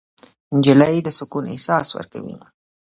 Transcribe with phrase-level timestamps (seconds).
[0.55, 2.35] نجلۍ د سکون احساس ورکوي.